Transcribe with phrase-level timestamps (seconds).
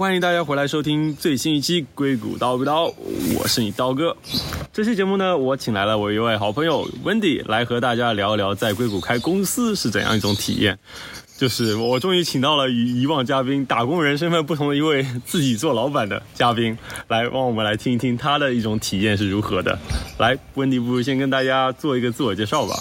[0.00, 2.90] 欢迎大家回来收听最新一期《硅谷叨不叨》，
[3.38, 4.16] 我是你刀哥。
[4.72, 10.78] 这期节目呢，我请来了我一位好朋友 Wendy 来和大家聊一聊在硅谷开公司是怎样一种体验。
[11.36, 19.78] 就是我终于请到了与以往嘉宾打工人身份不同的一位自己做老板的嘉宾，来帮我们来听一听他的一种体验是如何的。
[20.18, 22.74] 来，Wendy，不如先跟大家做一个自我介绍吧。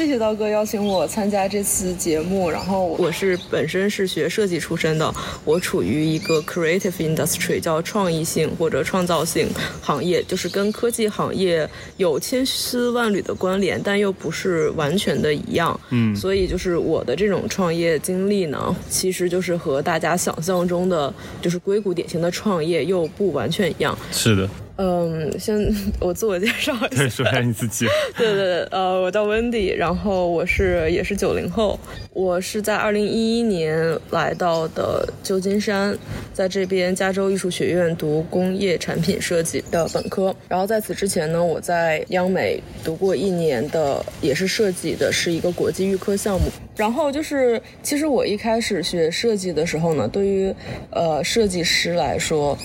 [0.00, 2.48] 谢谢刀哥邀请我参加这次节目。
[2.48, 5.14] 然后我是本身是学设计出身的，
[5.44, 9.46] 我处于一个 creative industry，叫创意性或者创造性
[9.82, 11.68] 行业，就是跟科技行业
[11.98, 15.78] 有千丝万缕的关联，但又不是完全的一样。
[15.90, 21.12] 嗯，所以就是我的这种创业经历呢，其实就是和大家想象中的
[21.42, 23.94] 就是硅谷典型的创业又不完全一样。
[24.10, 24.48] 是的。
[24.82, 25.60] 嗯，先
[26.00, 27.86] 我自我介绍一下， 对说一下你自己。
[28.16, 31.78] 对对对，呃，我叫 Wendy，然后我是也是九零后，
[32.14, 35.94] 我是在二零一一年来到的旧金山，
[36.32, 46.46] 在这边加州艺术学院读工业产品设计的本科，然后在此之前呢，我在央美读过一年的也是设计的，是一个国际预科项目。
[46.74, 50.54] 然后就是，其实我一开始学设计的时候呢，对于
[50.90, 52.56] 呃设计师来说。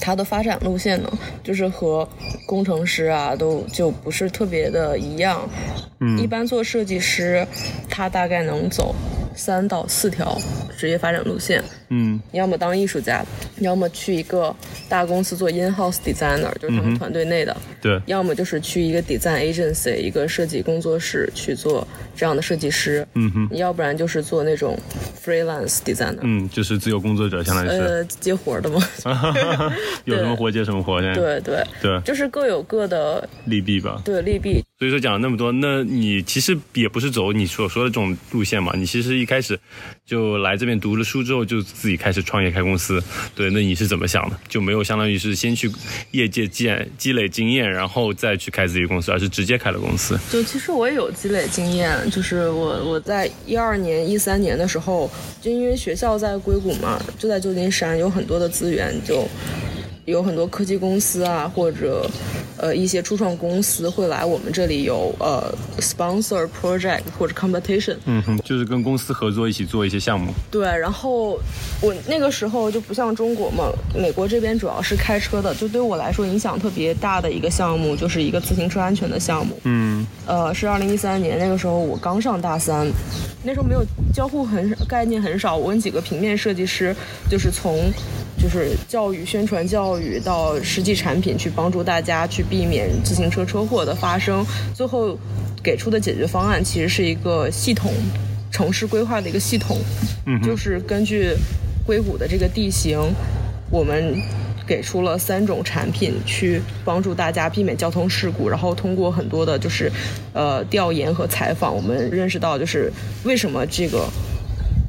[0.00, 2.08] 它的发展路线呢，就是和
[2.46, 5.48] 工程师啊，都就不是特别的一样。
[6.00, 7.46] 嗯，一般做设计师，
[7.88, 8.94] 他大概能走
[9.34, 10.36] 三到四条
[10.76, 11.62] 职业发展路线。
[11.94, 13.22] 嗯，要么当艺术家，
[13.60, 14.54] 要么去一个
[14.88, 17.54] 大公司做 in-house designer，就是他们团队内的。
[17.82, 18.00] 对。
[18.06, 23.06] 要么就是去一个 design agency，一个设计工作室去做这样的设计师。
[23.14, 23.48] 嗯哼。
[23.52, 24.78] 要不然就是做那种
[25.22, 26.20] freelance designer。
[26.22, 27.74] 嗯，就是自由工作者，相当于是。
[27.74, 28.80] 呃，接活的嘛。
[30.06, 34.00] 有什么活接什么活，对对对，就是各有各的利弊吧。
[34.02, 34.62] 对利弊。
[34.78, 38.72] 所以说讲了那么多，那你其实也不是走你所说的这种路线嘛？
[38.74, 39.58] 你其实一开始
[40.04, 43.02] 就来这边读了书之后，就自己开始创业开公司。
[43.34, 44.38] 对，那你是怎么想的？
[44.48, 45.68] 就没有相当于是先去
[46.12, 50.16] 业界积积累经验，然后再去开自己公司，而是直接开了公司？
[50.30, 55.10] 就其实我也有积累经验，就是我我在一二年、一三年的时候，
[55.40, 59.26] 就因为学校在硅谷嘛，就在旧金山，有很多的资源就。
[60.04, 62.10] 有很多科技公司啊，或者
[62.62, 70.32] 呃一些初创公司会来我们这里有呃 sponsor project 或者 competition，嗯哼，就是跟公司合作一起做一些项目。
[70.48, 71.40] 对，然后
[71.80, 73.64] 我那个时候就不像中国嘛，
[73.94, 79.58] 美国这边主要是开车的，就对我来说影响特别大的一个项目就是一个自行车安全的项目。
[79.64, 82.86] 嗯，呃，是二零一三年那个时候我刚上大三，
[83.42, 83.84] 那时候没有
[84.14, 86.94] 交互很概念很少，我跟几个平面设计师
[87.28, 87.92] 就是从。
[88.42, 94.44] 就是教育、宣传教育到实际产品，去帮助大家去避免自行车车祸的发生。
[94.74, 95.16] 最后
[95.62, 97.92] 给出的解决方案其实是一个系统
[98.50, 99.78] 城市规划的一个系统，
[100.26, 101.36] 嗯，就是根据
[101.86, 102.98] 硅谷的这个地形，
[103.70, 104.20] 我们
[104.66, 108.48] 给出了三种产品去帮助大家避免交通事故。
[108.48, 109.88] 然后通过很多的就是
[110.32, 112.92] 呃调研和采访，我们认识到就是
[113.22, 114.08] 为什么这个。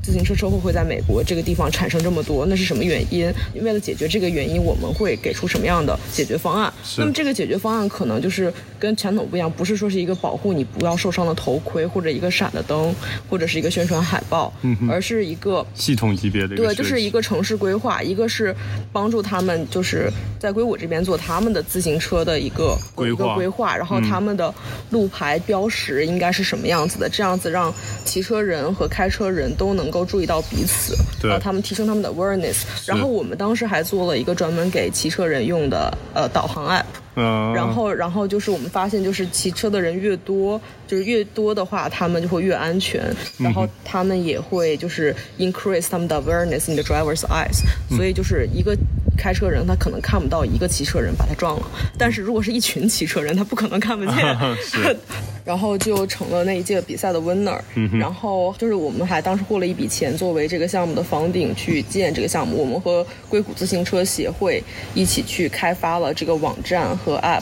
[0.03, 3.33] 自行车车祸会在美国这个地方产生这么多，那是什么原因？
[3.61, 6.71] 为了解决这个原因，我们会给出什么样的解决方案？
[6.97, 12.93] 那么这个解决方案可能就是跟传统不一样，不是说是一个保护你不要受伤的头盔，或者一个闪的灯，
[13.29, 14.53] 或者是一个宣传海报，
[14.89, 16.57] 而是一个系统级别的。
[16.57, 18.53] 对，就是一个城市规划，一个是
[18.91, 24.53] 帮助他们就是在硅谷这边做他们的自行车的一个规划，规划，然后他们的
[24.89, 29.92] 路牌标识应该是什么样子的，这样子让骑车人和开车人都能。
[29.93, 32.63] 够注意到彼此，对，他们提升他们的 awareness。
[32.87, 36.85] 然后我们当时还做了一个专门给骑车人用的呃导航 app。
[37.15, 37.53] 嗯。
[37.53, 43.15] 然后，然后就是我们发现，就是骑车的人越多，就是越多的话，他们就会越安全。
[43.37, 47.61] 然后他们也会就是 increase 他们的 awareness in the driver's eyes。
[47.95, 48.75] 所以就是一个。
[49.17, 51.65] 开车人他可能看不到一个骑车人把他撞了，
[51.97, 54.37] 但是如果是一群骑车人，他不可能看不见。
[55.45, 57.59] 然后就成了那一届比赛的 winner。
[57.99, 62.57] 然后就是我们还当时获了一笔钱作为这个项目的房顶去建这个项目。
[62.57, 64.63] 我们和硅谷自行车协会
[64.93, 67.41] 一起去开发了这个网站和 app。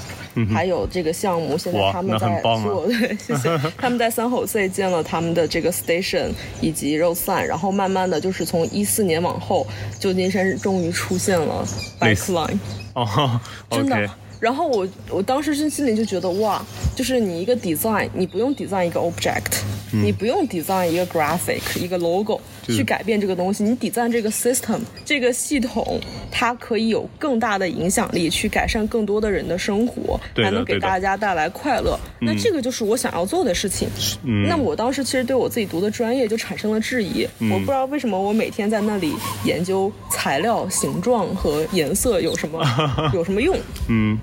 [0.53, 3.57] 还有这个项目，现在他们在做，对， 谢谢。
[3.77, 6.31] 他们在三口 C 建了他们的这个 station
[6.61, 9.67] 以及 road sign，然后慢慢的就是从一四年往后，
[9.99, 11.65] 旧金山终于出现了
[11.99, 12.57] bike line。
[12.93, 13.39] 哦，
[13.69, 14.09] 真的。
[14.41, 16.61] 然后我我当时是心里就觉得哇，
[16.95, 19.61] 就是你一个 design，你不用 design 一个 object，、
[19.91, 25.99] 你不用 design 一个 graphic 一个 logo 去改变这个东西，你 design 这个 system 这个系统，
[26.31, 31.99] 它可以有更大的影响力，去改善更多的人的生活，还能给大家带来快乐。
[32.19, 33.87] 那这个就是我想要做的事情。
[34.23, 34.47] 嗯。
[34.47, 37.51] 那我当时其实对我自己读的专业就产生了质疑，嗯。
[37.51, 39.13] 我不知道为什么我每天在那里
[39.45, 42.63] 研究材料、形状和颜色有什么
[43.13, 43.55] 有什么用。
[43.87, 44.17] 嗯，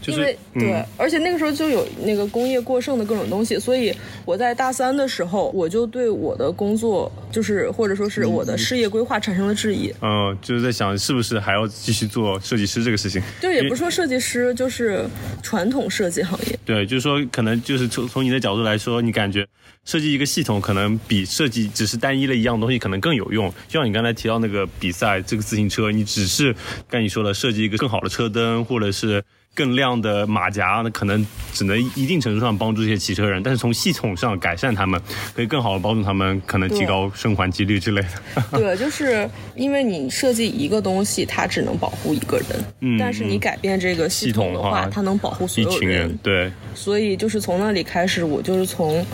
[0.00, 9.92] 就是因为嗯对，而且那个时候就有那个工业过剩的各种东西，所以我在大三的时候，我就对我的工作，就是或者说是我的事业规划产生了质疑。
[10.00, 13.20] 嗯，就是在想是不是还要继续做设计师这个事情。
[13.40, 15.04] 就也不是说设计师，就是
[15.42, 16.58] 传统设计行业。
[16.64, 19.46] 对，就是说，可能就是从从你的角度来说，你感觉
[19.84, 23.52] 设计一个系统，可能比设计只是单一的一样东西可能更有用。
[23.68, 26.54] 就像你刚才提到那个比赛，这个自行车，你只是
[26.88, 29.22] 跟你说了设计一个更好的车灯，或者是
[29.60, 34.98] 更亮的马甲，那可能只能一定程度上帮助这些骑车人，但是从系统上改善他们，
[35.34, 38.42] 可以更好的帮助他们，可能提高生还几率之类的。
[38.58, 42.46] 对，就是因为你设计一个东西，它只能保护一个人，
[42.80, 49.04] 嗯但是你改变这个系系统的话，它能保护所有一群人，对，所以就是从那里开始，我就是从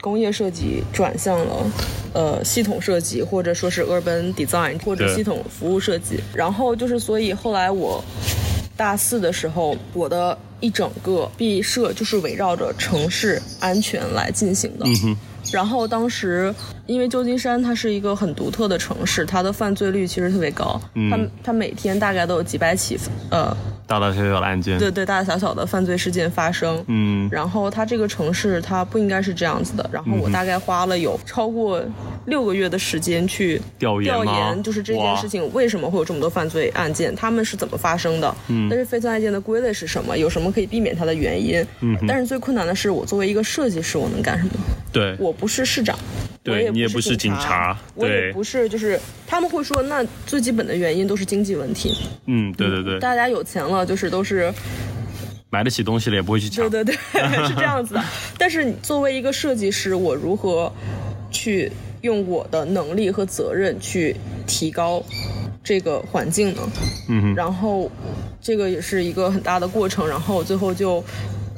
[0.00, 1.70] 工业设计转向了
[2.14, 6.18] 呃系统设计，或者说是 urban design 或者系统服务设计。
[6.34, 8.02] 然后就是，所以后来我
[8.80, 14.86] 大四的时候，我的一整个毕设就是围绕着城市安全来进行的。
[15.52, 16.54] 然后当时，
[16.86, 20.80] 因为旧金山它是一个很独特的城市，它的犯罪率其实特别高，
[21.10, 22.98] 它它每天大概都有几百起
[23.30, 23.56] 呃
[23.86, 26.82] 大大小小的案件，对对，大大小小的犯罪事件发生。
[26.86, 29.88] 嗯，然后它这个城市它不应该是这样子的。
[29.92, 31.82] 然后我大概花了有超过
[32.26, 38.32] 六个月的时间去调调研调研，就是这件事情为什么会有这么多犯罪案件，他们是怎么发生的？
[38.48, 40.16] 嗯，但是犯罪案件的归类是什么？
[40.16, 41.64] 有什么可以避免它的原因？
[41.80, 44.50] 嗯，但是最困难的是，我作为一个设计师，我能干什么？
[44.92, 45.98] 对，我不是市长。
[46.42, 51.94] 对我也不你也不是警警察我也不是，就是他们会说，那最基本的原因都是经济问题。
[52.26, 54.50] 嗯，对对对，大家有钱了，就是都是
[55.50, 58.02] 买得起东西了也不会去抢对，对对， 是这样子的。
[58.38, 60.72] 但是作为一个设计师，我如何
[61.30, 61.70] 去
[62.00, 64.16] 用我的能力和责任去
[64.46, 65.04] 提高
[65.62, 66.62] 这个环境呢？
[67.10, 67.90] 嗯，然后
[68.40, 71.04] 这个也是一个很大的过程，然后最后就。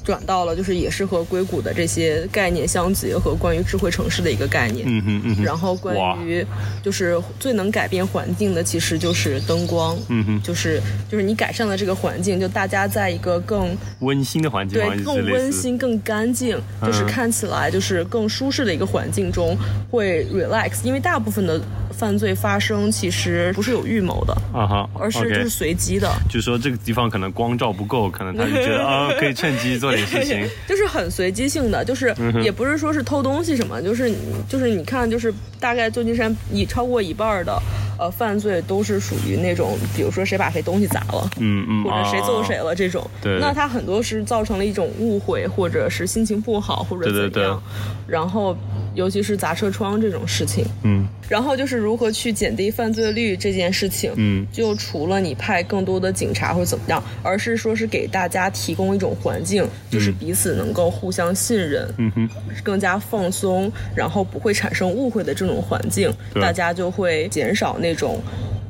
[0.05, 4.87] 转到了，就是也是和硅谷的这些概念相结合，关于智慧城市的一个概念。
[4.89, 5.97] 嗯哼嗯哼，然后关
[6.27, 6.45] 于
[6.83, 9.97] 就是最能改变环境的，其实就是灯光。
[10.09, 19.57] 嗯哼，就是就是你改善了这个环境，就大家在一个更温馨的环境对，更温馨、更干净，就是看起来就是更舒适的一个环境中
[19.91, 21.61] 会 relax，因为大部分的
[22.03, 26.11] 犯罪发生其实不是有预谋的，啊哈，而是就是随机的。
[26.29, 30.45] 就说这个地方可能光照不够，可能他就觉得 啊、可以趁机做点事情。
[30.67, 32.13] 就是很随机性的，就是
[32.43, 34.13] 也不是说是偷东西什么，就是
[34.49, 35.33] 就是你看，就是
[35.63, 37.57] 大概旧金山以超过一半的
[37.99, 43.39] 呃犯罪都是属于那种，比如说谁把谁东西砸了，嗯嗯，或者谁揍谁啊了这种，对。
[43.39, 47.63] 那他很多是造成了一种误会，或者是心情不好，或者对对怎样，
[48.09, 48.57] 然后
[48.95, 51.07] 尤其是砸车窗这种事情，嗯。
[51.29, 54.47] 然后就是如何去减低犯罪率这件事情，嗯。
[54.53, 62.29] 就除了你派更多的警察或者怎么样，而是说是给大家提供一种环境，就是彼此能够互相信任，嗯哼，
[62.63, 68.21] 更加放松，然后不会产生误会的这种环境，大家就会减少那种。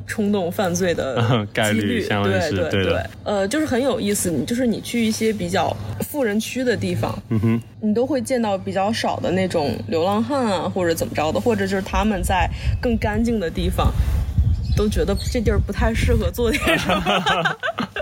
[0.05, 1.15] 冲动犯罪的
[1.53, 4.29] 概率几率，对对对呃，就是很有意思。
[4.29, 12.47] 你就是你去一些比较富人区的地方，嗯哼，你都会见到比较少的那种流浪汉啊，或者怎么着的，或者就是他们在
[12.81, 13.93] 更干净的地方，
[14.75, 17.23] 都觉得这地儿不太适合做点什么。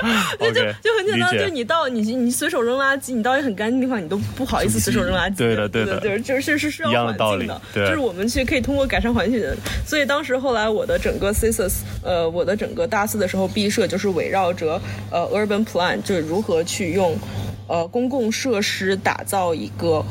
[0.40, 5.36] 就就就很简单，就你到你你随手扔垃圾，你到一个很干净的地方，你都不好意思随手扔垃圾。
[5.38, 9.56] 对的对的对对，就是是需要环境的，对就是我们去可以通过改善环境的。
[9.86, 17.16] 所以当时后来我的整个 thesis，呃，我的整个大四的时候毕设就是围绕着呃 urban plan，就是如何去用。
[17.72, 20.04] 呃，公共设施打造一个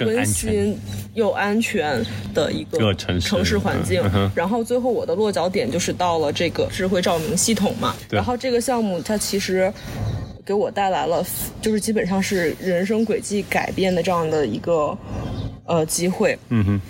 [0.00, 0.78] 温馨
[1.14, 2.04] 又安全
[2.34, 4.02] 的一个个城市环境。
[4.34, 7.96] 然后最后我的落脚点就是到了这个智慧照明系统嘛。
[8.06, 9.72] 对然后这个项目它其实
[10.44, 11.24] 给我带来了，
[11.62, 14.94] 就是基本上是人生轨迹改变的这样的一个
[15.64, 16.38] 呃机会。
[16.50, 16.80] 嗯哼，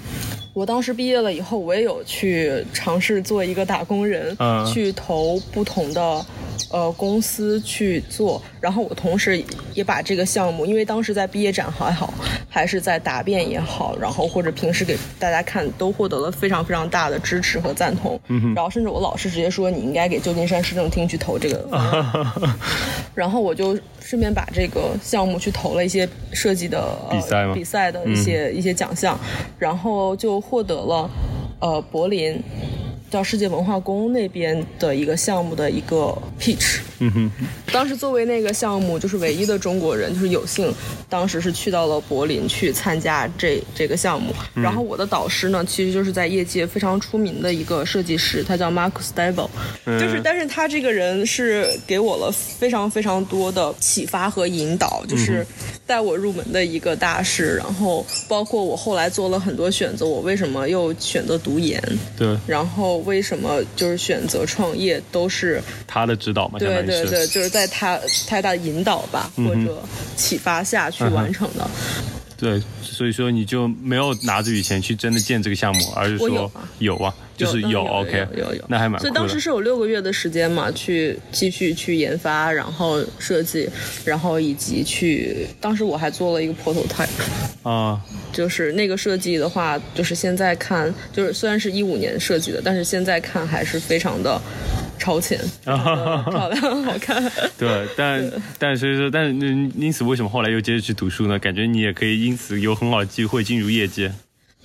[0.53, 6.27] 我当时毕业了以后，我也有去尝试做一个打工人，嗯去投不同的
[6.71, 8.41] 呃公司去做。
[8.61, 9.43] 然后我同时
[9.75, 12.13] 也把这个项目，因为当时在毕业展还好，
[12.49, 18.19] 还是在答辩也好，然后或者平时给大家看，都获得了非常非常大的支持和赞同。
[18.29, 22.27] 嗯、然后甚至我老师直接说你应该给旧金山市政厅去投这个，
[23.15, 29.17] 然后我就顺便把这个项目去投了一些设计的、呃、比赛吗比赛的一些、一些奖项，
[29.59, 31.09] 然后就获得了
[31.61, 32.43] 呃柏林。
[33.11, 36.81] 叫世界文化宫那边的一个项目的一个 pitch，
[37.77, 40.73] 当时作为那个项目就是唯一的中国人，就是有幸
[41.11, 44.33] 当时是去到了柏林去参加这这个项目。
[44.55, 55.47] 然后我的导师呢，其实就是在业界非常出名的一个设计师，他叫 Marcus d e v i l 就是但是他这个人是给我了非常非常多的启发和引导，就是
[55.87, 57.57] 带我入门的一个大师。
[57.57, 61.79] 然后包括我后来做了很多选择，我为什么又选择读研？
[62.17, 66.87] 对，然后为什么就是选择创业，都是他的指导嘛，对。
[66.87, 69.83] 对对，就是在他太大的引导吧，或者
[70.17, 71.69] 启发下去完成的。
[72.39, 77.15] 对，所以说你就没有拿着羽钱去真的建这个项目，而是说有啊。
[77.37, 78.65] 就是有有 OK，有有有。
[78.67, 78.99] 那还蛮。
[78.99, 83.69] 所以当时是有六个月的时间嘛，去继续去研发，然后设计，
[84.07, 87.07] 然后以及去，当时我还做了一个 prototype，
[87.63, 88.01] 啊，
[88.33, 94.41] 就是那个设计的话，就是现在看，就是虽然是一五年设计的，但是现在看还是非常的
[95.07, 97.23] 超前，漂亮好看。
[97.57, 99.47] 对，但但所以说，但是那
[99.77, 101.39] 因此为什么后来又接着去读书呢？
[101.39, 104.13] 感觉你也可以因此有很好的机会进入业界。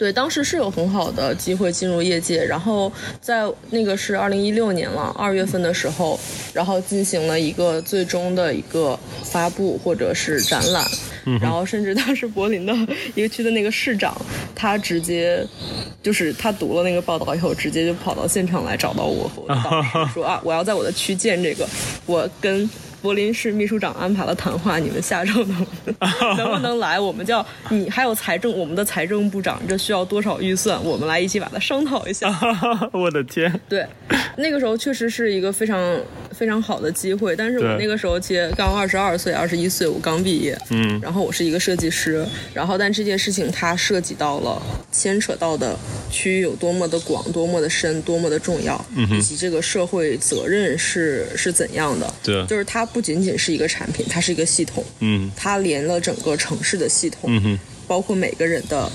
[0.01, 2.91] 对，当时是有很好的机会进入业界，然后
[3.21, 6.19] 在那个是二零一六年了，二月份的时候，
[6.53, 10.83] 然后进行了一个最终的一个发布或者是展览，
[11.39, 12.73] 然后甚至当时柏林的
[13.13, 14.19] 一个区的那个市长，
[14.55, 15.45] 他直接
[16.01, 19.29] 就是他读了那个报道以后，直接就跑到现场来找到我
[20.11, 21.69] 说啊，我要在我的区建这个，
[22.07, 22.67] 我跟。
[23.01, 25.67] 柏林市秘书长安排了谈话，你们下周能
[26.37, 26.99] 能不能来？
[26.99, 30.81] 我们叫你还有财政，我们的财政部长，这需要多少预算？
[30.83, 32.31] 我们来一起把它商讨一下。
[32.93, 33.85] 我的天，对，
[34.37, 35.99] 那个时候确实是一个非常
[36.31, 45.75] 非常好的机会，但是我那个时候其实刚二十二岁、二十一岁，我刚毕业，嗯然后我是一个设计师，然后但这件事情它涉及到了牵扯到的
[46.11, 52.13] 区域有多么的广、多么的深、多么的重要，嗯以及这个社会责任是是怎样的。
[52.21, 52.45] 对。
[52.45, 55.31] 就是它不仅仅是一个产品，它是一个系统，嗯。
[55.35, 57.59] 它连了整个城市的系统，嗯哼。
[57.87, 58.89] 包括每个人的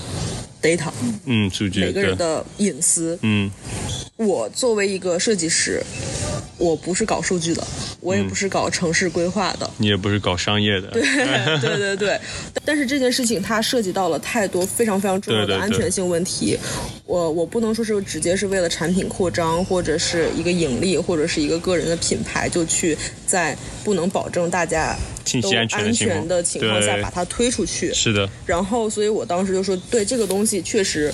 [0.61, 0.89] data，
[1.25, 3.51] 嗯，数据每个人，的隐私，嗯。
[4.15, 5.83] 我作为一个设计师，
[6.57, 7.65] 我不是搞数据的，
[8.01, 9.69] 我也不是搞城市规划的。
[9.77, 11.01] 你也不是搞商业的，对
[11.59, 12.19] 对对对，
[12.65, 16.57] 但是这件事情它涉及到了太多非常非常重要的安全性问题，
[17.05, 27.93] 我我不能说是直接是为了产品扩张或者是一个盈利或者是一个个人的品牌就去在不能保证大家都信息安全的安情况全的情况下把它推出去。
[27.93, 31.13] 是的，然后，所以我当时就说，对这个东西确实，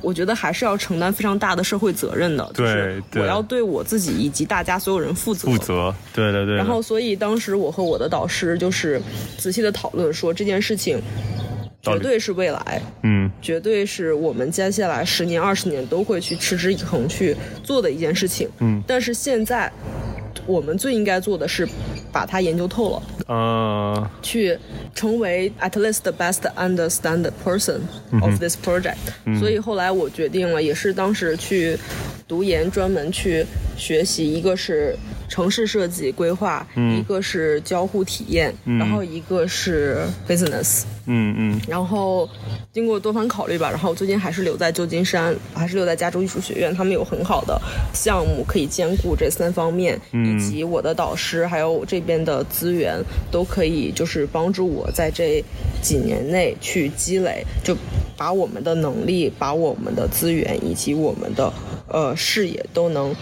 [0.00, 2.50] 我觉得还是要承担非常大的社会责任的。
[2.54, 5.48] 就是我要对我自己以及大家所有人负责。
[5.48, 6.56] 负责，对对对。
[6.56, 9.00] 然后，所以当时我和我的导师就是
[9.38, 11.00] 仔细的讨论说，这件事情
[11.82, 18.48] 绝对是未来，嗯绝对是我们接下来十年、二十年都会去持之以恒去做的一件事情。
[18.60, 19.70] 嗯但是现在
[20.46, 21.68] 我们最应该做的是
[22.12, 23.02] 把它研究透了。
[23.26, 24.58] 啊去
[24.94, 27.80] 成为 at least the best understand person
[28.20, 28.96] of this project、
[29.40, 31.78] 所以后来我决定了，也是当时去
[32.28, 33.46] 读研，专门去
[33.78, 34.94] 学习，一个是
[35.34, 40.84] 城市设计规划，一个是交互体验，然后一个是 business。
[41.06, 42.26] 嗯嗯然后
[42.72, 47.60] 经过多方考虑吧，然后我最近还是留在旧金山，还是留在加州艺术学院，他们有很好的
[47.92, 55.44] 项目可以兼顾这三方面，以及我的导师还有我这边的资源都可以就是帮助我在这
[55.82, 57.76] 几年内去积累，就
[58.16, 61.52] 把我们的能力、把我们的资源以及我们的
[61.88, 63.14] 呃视野都能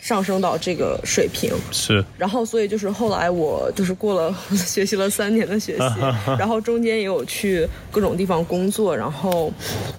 [0.00, 1.52] 上升到这个水平。
[1.72, 5.84] 是然后，所以就是后来我就是过了 学习了三年的学习，
[6.38, 9.52] 然后中间也有去各种地方工作，然后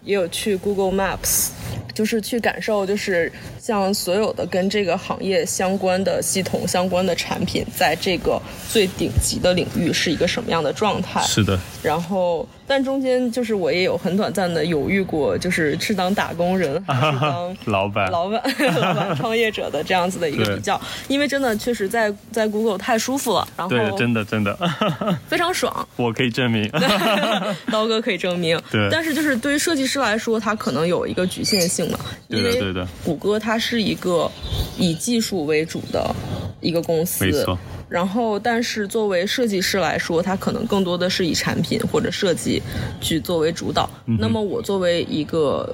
[0.03, 1.49] 也有去 Google Maps，
[1.97, 8.39] 就是去感受，就是像所有的跟这个行业相关的系统、相关的产品，在这个
[8.69, 11.19] 最顶级的领域是一个什么样的状态。
[11.23, 18.39] 是的，然后，但中间就是我也有很短暂的犹豫过，就是是当打工人 还是当老板老板、
[18.79, 24.55] 老板、创业者的这样子的一个比较，因为真的确实在在 Google 太舒服了，然对，后真的真的，
[25.27, 25.75] 非常爽。
[25.97, 26.71] 我可以证明。
[27.71, 34.29] 刀哥可以证明，对但是就是对于设计师来说，他可能有一个局限性嘛，因为对的对的谷歌它是一个
[34.77, 36.15] 以技术为主的
[36.61, 37.57] 一个公司，没错
[37.89, 42.61] 然后，但是作为设计师来说，它可能更多的是以产品或者设计
[42.99, 43.89] 去作为主导。
[44.19, 45.73] 那么，我作为一个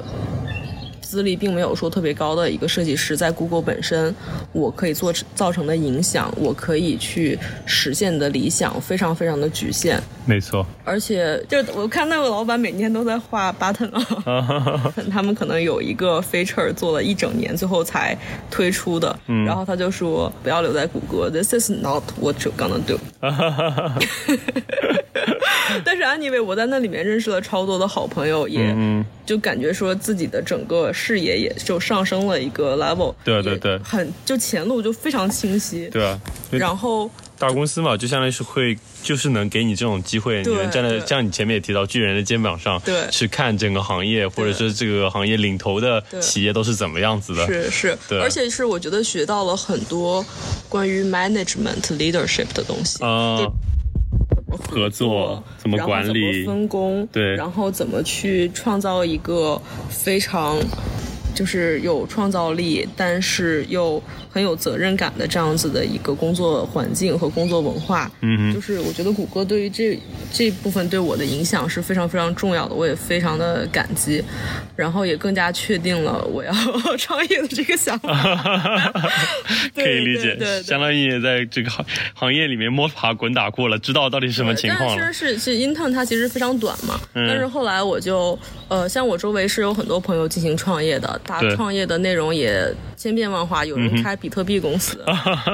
[1.02, 4.14] 资历并没有说特别高的一个设计师，在 Google 本身，
[4.52, 10.00] 我可以做造成的影响，我可以去实现的理想，非常非常的局限。
[10.28, 18.18] 没错，而且就我看那个老板每天都在画 button 啊， 他们可能有一个 feature 做了一整年，最后才
[18.52, 19.18] 推出的。
[19.28, 23.00] 嗯，然后他就说不要留在谷歌，This is not what you're gonna do。
[25.86, 28.76] 但是 anyway，我在那里面认识了超多的好朋友，也
[29.26, 33.14] 就感觉说自己的整个视野也就上升了一个 level。
[33.24, 35.88] 对对对，很就前路就非常清晰。
[35.90, 36.20] 对啊，
[36.52, 37.10] 然后
[37.46, 47.46] 大公司嘛，就相当于是会就是能给你这种机会，你能站在像你前面也提到巨人的肩膀上，对，去看整个行业或者是这个行业领头的企业都是怎么样子的。
[47.46, 50.26] 是是，对，而且是我觉得学到了很多
[50.70, 53.04] 关于 management leadership 的东西。
[53.04, 53.46] 啊。
[54.70, 60.58] 合作怎么管理、分工，对，然后怎么去创造一个非常。
[61.36, 64.00] 就是有创造力，但是又
[64.34, 68.10] 很有责任感的这样子的一个工作环境和工作文化。
[68.22, 70.00] 嗯就是我觉得谷歌对于这
[70.34, 74.24] 这部分对我的影响是非常非常重要的，我也非常的感激，
[74.76, 76.52] 然后也更加确定了我要
[76.98, 78.12] 创业的这个想法。
[79.76, 81.86] 可以理解，对，相当于也在这个行
[82.16, 85.14] 行业里面摸爬滚打过了，知道到底是什么情况了。
[85.14, 88.38] 是是，intern 它其实非常短嘛，但是后来我就
[88.68, 91.20] 呃，像我周围是有很多朋友进行创业的。
[91.24, 92.66] 他创业的内容也
[92.98, 95.04] 千变万化，有人开比特币公司，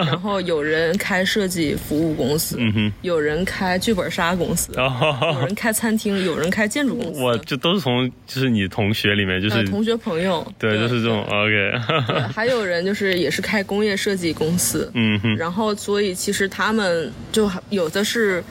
[0.05, 2.55] 然后有人开设计服务公司，
[3.01, 7.19] 有人开剧本杀公司，有人开餐厅，有人开建筑公司。
[7.19, 12.27] 我就都是从就是你同学里面，就是同学朋友，对，就是这种 OK。
[12.31, 15.35] 还有人就是也是开工业设计公司，嗯哼。
[15.35, 18.43] 然后所以其实他们就有的是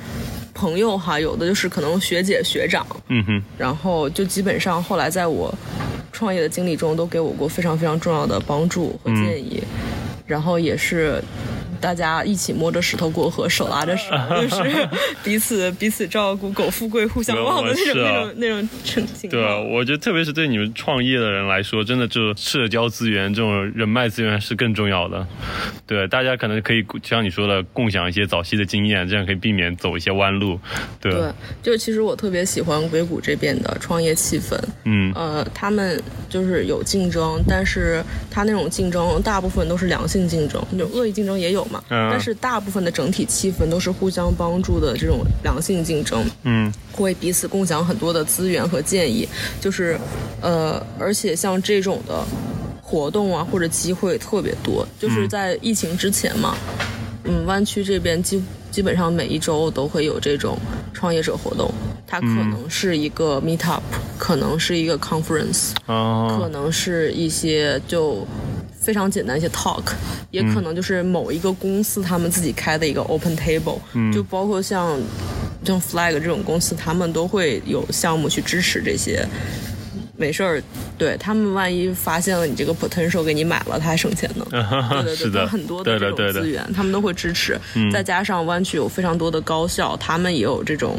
[0.53, 3.41] 朋友哈，有的就是可能学姐学长，嗯哼。
[3.57, 5.55] 然后就基本上后来在我。
[6.11, 9.63] 创业的经历中都给我过非常非常重要的帮助和建议，
[10.29, 11.21] 然后也是。
[11.81, 14.05] 大家一起摸着石头过河，手拉着手，
[14.43, 14.89] 就是
[15.23, 25.27] 彼此彼此照顾，苟富贵互相望的那种那种那种情景对啊，我觉得特别是对你们创业的人来说，真的就社交资源这种人脉资源是更重要的。
[25.87, 30.59] 对，大家可能可以像你说的，共享一些早期的经验，这样可以避免走一些弯路。
[31.01, 31.13] 对，
[31.63, 34.59] 就是其实我特别喜欢硅谷这边的创业气氛。
[34.85, 41.68] 嗯，呃，他们就是有竞争，但是他那种竞争大部分都是良性竞争，就恶意竞争也有。
[41.89, 49.29] 但是大部分的整体气氛都是互相帮助的这种良性竞争，嗯，会彼此共享很多的资源和建议，
[49.61, 49.99] 就是，
[50.41, 52.25] 呃，而且像这种的
[52.83, 56.57] 活动啊或者机会特别多，就是在疫情之前嘛，
[57.25, 60.59] 嗯，湾区这边基基本上每一周都会有这种
[60.93, 61.73] 创业者活动，
[62.07, 63.83] 它可能是一个 meet up，
[64.17, 68.27] 可能是一个 conference，可能是一些就。
[68.89, 69.85] 非常简单一些 talk，
[70.31, 73.79] 也可能就是某一个公司他们自己开的一个 open table，
[74.11, 74.99] 就包括像
[75.63, 79.23] 像 flag 这种公司，他们都会有项目去支持这些。
[80.17, 80.63] 没事儿，
[80.97, 84.47] 对他们万一发现了你这个 potential 给你买了，他还省钱呢。
[85.05, 87.61] 对对对，很多的这种资源，他们都会支持。
[87.93, 90.99] 再加上湾区有非常多的高校，他们也有这种。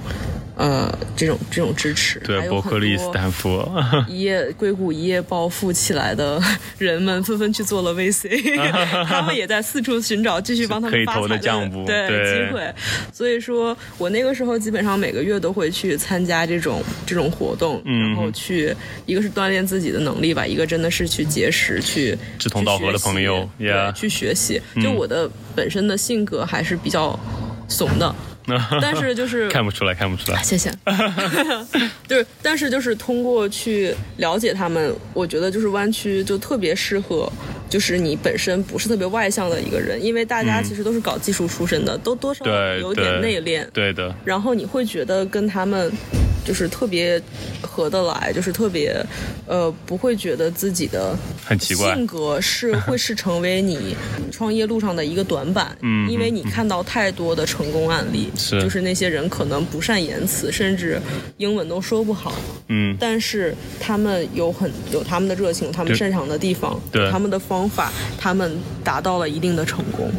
[0.59, 3.65] 呃，这种这种支持，对，伯克利、斯坦福，
[4.09, 6.37] 一夜硅谷一夜暴富起来的
[6.77, 8.27] 人们纷纷去做了 VC，
[9.07, 11.37] 他们也在四处寻找继续帮他们发财的
[11.85, 12.75] 对机会。
[13.13, 24.61] 所以说我那个时候基本上每个月都会去参加这种这种活动，然后去一个是锻炼自己的能力吧，一个真的是去结识去志同道合的朋友，对，去学习。
[24.83, 27.17] 就我的本身的性格还是比较
[27.69, 28.13] 怂的。
[28.81, 30.41] 但是就是看不出来，看不出来。
[30.43, 30.71] 谢谢。
[32.07, 37.31] 就是，但是就是通过去了解他们，我觉得就是湾区就特别适合，
[37.69, 42.45] 就是你本身不是特别外向的一个人，因为大家其实都是搞技术出身的，都多少
[42.77, 43.65] 有点内敛。
[43.71, 44.13] 对的。
[44.25, 45.91] 然后你会觉得跟他们。
[46.45, 47.21] 就是特别
[47.61, 48.95] 合得来，就是特别，
[49.45, 53.95] 呃，不会觉得自己的很奇怪性格是 会是成为你
[54.31, 60.99] 创业路上的一个短板，嗯，因为你看到太多的成功案例，是，就是那些人可能不善言辞，甚至
[61.37, 62.33] 英文都说不好，
[62.69, 70.09] 嗯，但是他们有很有他们的热情，他们擅长的地方，对，他们的方法，他们达到了一定的成功。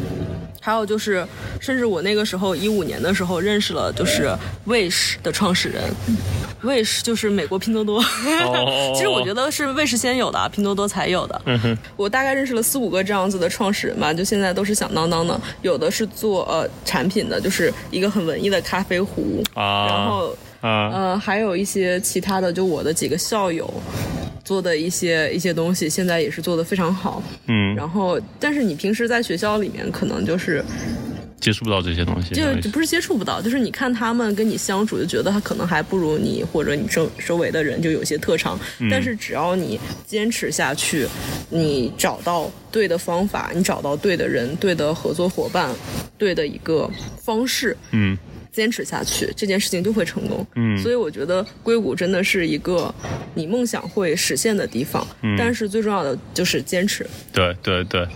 [0.63, 1.25] 还有就是，
[1.59, 4.31] 甚至我那个时候一五年的时候认识了，就是
[4.67, 5.81] Wish 的创始人
[6.63, 7.99] ，Wish 就是美国拼多多。
[7.99, 11.41] 哦 其实我觉得是 Wish 先有的，拼多多才有的。
[11.97, 15.41] 我大概认识了四五个这样子的创始人吧，就现在都是响当当的。
[15.63, 23.67] 有的是做呃产品的，就是一个很文艺的咖啡壶，啊，然后啊，呃还有一些其他的，就我的几个校友
[24.51, 27.23] 做的一些一些东西，现在也是做的非常好。
[27.47, 30.61] 嗯，然后，但是你平时在学校里面可能就是
[31.39, 38.89] 接触不到这些东西，就就不是接触不到，就是你看他们跟你相处，就觉得他可能还不如你或者你周周围的人就有些特长，嗯。
[38.91, 41.07] 但是只要你坚持下去，
[41.49, 45.73] 你找到对的方法，你找到对的人、对的合作伙伴、
[46.17, 46.91] 对的一个
[47.23, 48.17] 方式，嗯
[48.51, 50.45] 坚持下去，这件事情就会成功。
[50.55, 52.93] 嗯所以我觉得硅谷真的是一个
[53.33, 57.05] 你梦想会实现的地方，嗯但是最重要的就是坚持。
[57.31, 58.07] 对对对，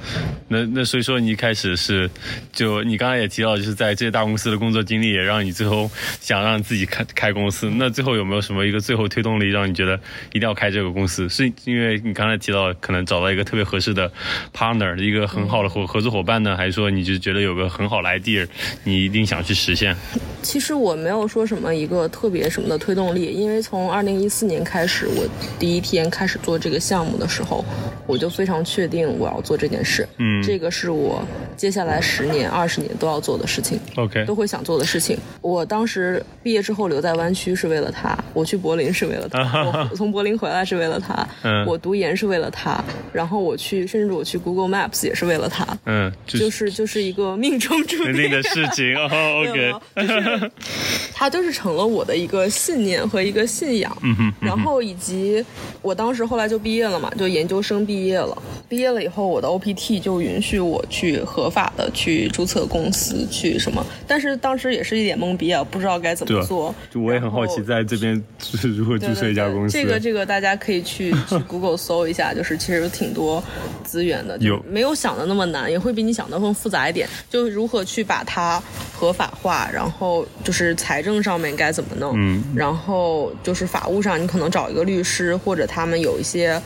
[0.48, 2.10] 那那所以说你一开始是，
[2.52, 7.70] 就你刚才也提到，就是在这些大公司的工作经历，也让你最后想让自己开开公司。
[7.76, 10.00] 那最后有没有什么一个最后推动力，让你觉得
[10.34, 11.28] 一定要开这个公司？
[11.30, 14.12] 是因为你刚才提到可能找到一个特别合适的
[14.54, 18.48] partner，一个很好的合合作伙伴呢，还是说你就觉得有个很好的 idea，
[18.84, 19.96] 你一定想去实现？
[20.42, 25.26] 其实我没有说什么一个特别什么的推动力，因为从二零一四年开始，我
[25.58, 27.66] 第一天开始做这个项目的时候，
[28.06, 30.08] 我就非常确定我要做这件事。
[30.20, 31.26] 嗯这个是我
[31.58, 33.80] 接下来十年、二十年都要做的事情。
[33.96, 35.18] OK，都会想做的事情。
[35.42, 49.10] 我当时毕业之后留在湾区是为了他，我去柏林是为了他，我从柏林回来是为了他，嗯我读研是为了他，然后我去，甚至我去 Google Maps 也是为了他，嗯，就就是就是一个命中注定的事情哦。
[49.50, 49.74] OK，
[50.22, 50.52] 是
[51.14, 53.96] 它就是成了我的一个信念和一个信仰。
[54.02, 55.44] 嗯哼，然后以及
[55.82, 58.38] 我当时后来就毕业了嘛，就研究生毕业了。
[58.68, 63.86] 毕业了以后，我的 OPT 就允许我去合法的去注册公司，去什么。
[64.08, 66.74] 但是当时也是一脸懵逼啊，不知道该怎么做。
[66.90, 69.74] 就我也很好奇，在这边就是如何注册一家公司。
[69.74, 73.44] 对对对这个这个大家可以去去 Google 搜一下，就是其实有挺多
[73.84, 77.08] 资源的，就有没有想的那么难，也会比你想的更复杂一点。
[77.30, 78.62] 就如何去把它
[78.94, 80.05] 合法化，然后
[80.44, 86.62] 就是财政上面该怎么弄，嗯然后就是法务上你可能找一个律师，或者他们有一些。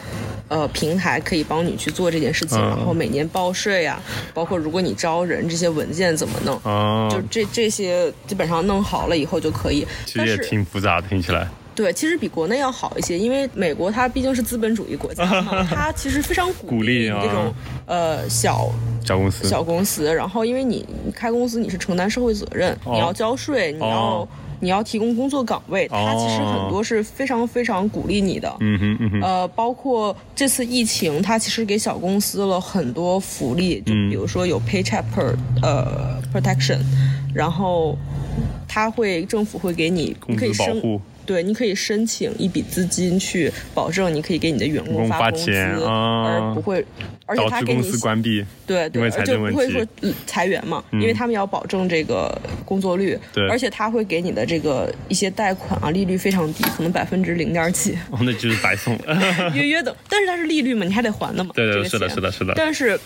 [0.50, 4.02] 呃，平台可以帮你去做这件事情，嗯然后每年报税啊、
[4.34, 9.86] 包括如果你招人，这些文件怎么弄，哦，就这这些基本上弄好了以后就可以。
[10.08, 11.48] 其实也挺复杂的，听起来。
[11.80, 17.54] 对，其实比国内要好一些，因为美国它毕竟是资本主义国家嘛， 它其实非常鼓励这种
[17.86, 18.70] 呃小
[19.06, 24.28] 小公司，小公司，然后因为你你开公司你是承担社会责任，哦你要交税，你要、哦
[24.62, 28.54] 你要提供工作岗位，它其实很多是非常非常鼓励你的。
[28.60, 36.80] 嗯哼嗯哼，呃，包括这次疫情，它其实给小公司了很多福利，就嗯比如说有 paycheck per 呃 protection，
[37.34, 37.98] 然后
[38.68, 46.84] 它会政府会给你，你可以申资保护，对，你可以申请一笔资金去保证你可以给你的员工工发发工资，而不会，
[47.28, 48.44] 而且导致公他给你司关闭。
[48.66, 59.52] 对对，因为财而且政问题不会说嗯裁员嘛，因为他们要保证这个工作率，对而且他会给你的这个一些贷款啊，利率非常低，可能百分之零点几，哦，那就是白送了。
[59.54, 62.54] 约约的，但是它是利率嘛，你还得还的嘛， 对对，这个是的，是的，是的。
[62.56, 63.00] 但是，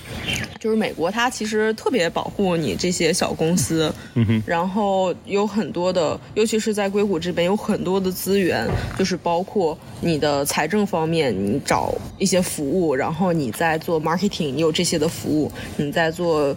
[0.60, 8.66] 就是美国，它其实特别保护你这些小公司，嗯哼，然后有很多的，尤其是在硅谷这边有很多的资源，
[8.98, 16.56] 就是包括你的财政方面，你找一些服务，然后你在做 marketing，你有这些的服务，你在做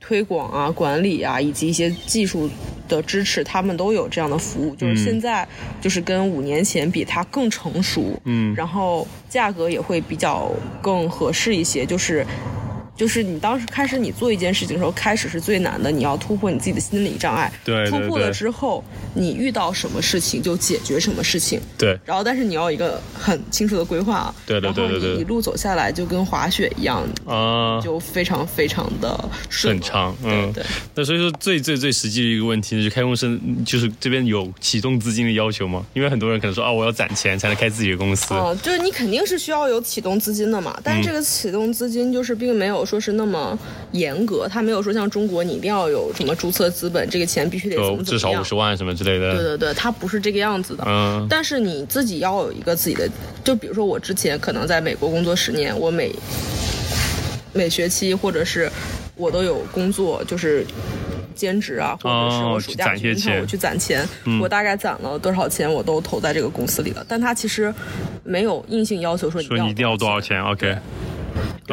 [0.00, 2.50] 推广啊、管理啊，以及一些技术。
[2.88, 5.44] 的支持，他们都有这样的服务，就是现在
[5.80, 12.24] 就是跟五年前比，它更成熟，嗯然后价格也会比较更合适一些，就是。
[12.96, 17.52] 就是你当时开始你做一件事情的时候，开始是最难的，你要突破你自己的心理障碍。
[17.64, 18.82] 对对突破了之后，
[19.14, 21.60] 你遇到什么事情就解决什么事情。
[21.76, 24.34] 对，然后，但是你要一个很清楚的规划啊。
[24.46, 29.16] 对对对对对然后你一路走下来，就跟滑雪一样，啊，就非常非常的
[29.50, 30.66] 顺顺畅，嗯对对。
[30.94, 35.84] 那所以说最最最实际的一个问题就是开公司，就是这边有启动资金的要求吗？
[35.92, 38.32] 因为很多人可能说啊，我要攒钱才能开自己的公司。
[38.32, 43.58] 啊，就是你肯定是需要有启动资金的嘛，但是这个启动资金就是并没有说是那么
[43.92, 48.54] 严格，他没有说像中国你一定要有什么注册资本，这个钱必须得怎么怎么样至少五十。
[48.54, 49.34] 万什么之类的。
[49.34, 50.84] 对对对，他不是这个样子的。
[50.86, 53.06] 嗯但是你自己要有一个自己的，
[53.44, 56.14] 就比如说我之前可能在美国工作十年，我每
[57.52, 58.70] 每学期或者是
[59.16, 60.64] 我都有工作，就是
[61.34, 64.08] 兼职啊，或者是哦我暑假去攒些钱嗯去银行我去攒钱，
[64.40, 67.04] 我大概攒了多少钱，我都投在这个公司里了。
[67.06, 67.74] 但他其实
[68.24, 70.74] 没有硬性要求说你说你一定要多少钱？OK，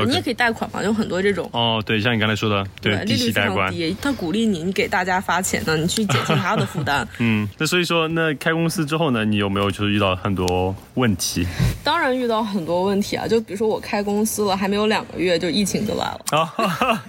[0.06, 1.50] 你也可以贷款嘛，有很多这种。
[1.54, 3.68] 哦，对，像你刚才说的，对，低利率非息贷款。
[3.68, 7.08] 常低，他鼓励你，你给大家发钱呢，你去减轻他的负担。
[7.20, 11.46] 嗯，那所以说，那开公司之后呢，你有没有就是遇到很多问题
[11.84, 16.46] 当然遇到很多问题啊，就比如说我开公司了，还没有两个月，就疫情就来了，啊？
[16.46, 17.04] 哈哈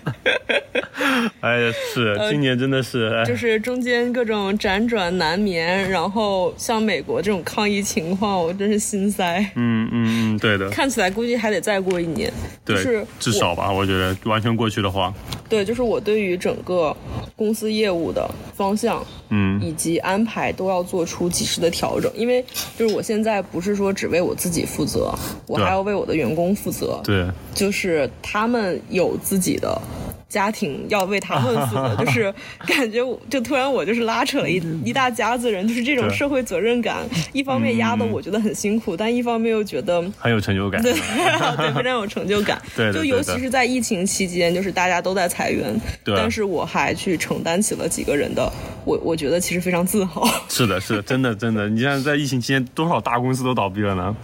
[1.41, 9.39] 哎呀，是，今年真的是，就是中间各种辗转难眠，然后像美国这种抗疫情况，我真是心塞。
[9.55, 12.33] 嗯嗯嗯，对的，看起来估计还得再过一年，
[12.65, 15.13] 对，就是至少吧，我觉得完全过去的话，
[15.49, 16.97] 对，就是我对于整个
[17.37, 19.61] 公司业务的方向，嗯。
[19.63, 22.45] 以及安排都要做出及时的调整，因为
[22.77, 25.15] 就是我现在不是说只为我自己负责，
[25.47, 29.81] 我还要为我的员工负责，对，就是他们有自己的。
[30.29, 32.33] 家庭要为他们负责， 就是
[32.67, 36.99] 感觉我就突然我就是拉扯了一一大家子人，就是这种社会责任感，
[37.33, 40.83] 一方面压得我觉得很辛苦，但一方面又觉得很有成就感。
[40.83, 40.93] 对
[41.57, 42.61] 对，非常有成就感。
[42.77, 48.51] 对就尤其是在疫情期间，就是大家都在裁员，对但是我还去承担起了几个人的，
[48.85, 50.29] 我我觉得其实非常自豪。
[50.49, 51.69] 是的，是的，真的，真的。
[51.69, 54.17] 你像在疫情期间，多少大公司都倒闭了呢？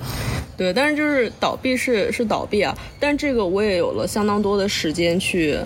[0.61, 5.59] 对，但是就是倒闭是是倒闭啊，但这个我也有了相当多的时间去，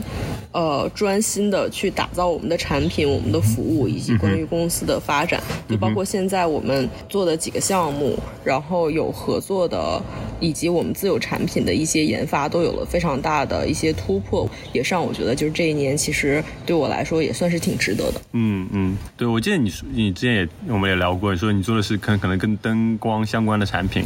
[0.55, 10.01] 呃，专心的去打造我们的产品、我们的服务以及关于公司的发展，就包括现在我们做的几个项目，然后有合作的，
[10.38, 18.21] 以及我们自有产品的一些研发，都有了非常大的一些突破，也是让我觉得就是这一年其实对我来说也算是挺值得的。
[18.31, 24.05] 嗯嗯，对，我记得你说你之前也我们也聊过，你说你做的是可可能跟灯光相关的产品。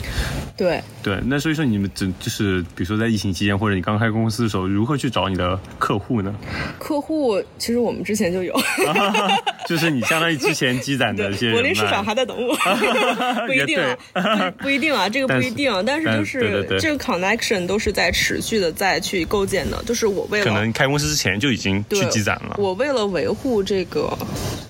[0.57, 6.35] 对，对，那所以说你们只就是比如说在疫情期间，或者你刚开公司的时候，如何去找你的客户呢？
[6.79, 8.55] 客户其实我们之前就有。
[9.69, 11.61] 就是你相当于之前积攒的一些柏。
[11.61, 12.57] 林市场还在等我，
[13.47, 13.79] 不一定
[14.15, 22.55] 啊，不不一定啊， 这个不一定啊，但是就是这个 connection 都是在持续的在去构建的，就是我为了可能开公司之前就已经去积攒了。
[22.59, 24.17] 我为了维护这个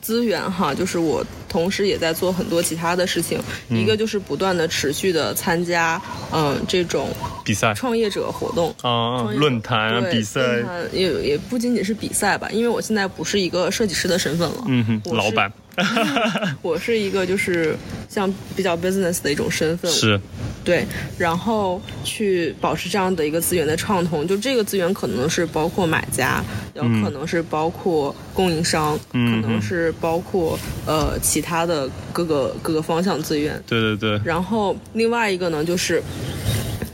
[0.08, 3.76] 资源哈，就是我同时也在做很多其他的事情，嗯。
[3.78, 6.00] 一个就是不断的持续的参加
[6.32, 7.10] 嗯这种
[7.44, 7.74] 比赛。
[7.74, 8.74] 创业者活动。
[8.80, 10.40] 啊论坛啊、比赛，
[10.94, 15.52] 也也不仅仅是比赛吧，因为我现在不是一个设计师的身份了，嗯哼，老板
[16.62, 17.76] 我是一个就是
[18.08, 20.20] 像比较 business 的一种身份，是。
[20.64, 20.84] 对，
[21.16, 29.40] 然后去保持这样的一个资源的畅通，就这个资源可能是包括买家，有可能是包括供应商，嗯。
[29.40, 33.62] 可能是包括呃其他的各个各个方向资源。
[33.66, 36.02] 对对对，然后另外一个呢，就是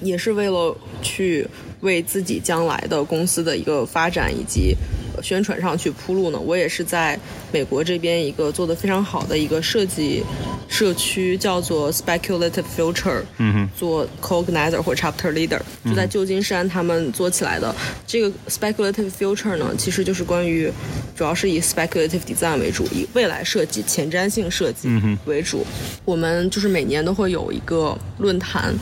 [0.02, 1.44] 也是为了去
[1.80, 6.38] 为自己将来的公司的一个发展以及呃宣传上去铺路呢。
[6.38, 7.18] 我也是在
[7.52, 10.22] 美国这边一个做的非常好的一个设计
[10.68, 17.74] 社区，叫做 Speculative Future，嗯哼，做 co-organizer 或 chapter leader，就在旧金山他们做起来的。
[18.06, 20.70] 这个 speculative future 呢，其实就是关于，
[21.16, 24.88] 主要是以 speculative design 为主，以未来设计、前瞻性设计
[25.24, 25.66] 为主。
[26.04, 28.74] 我们就是每年都会有一个论坛，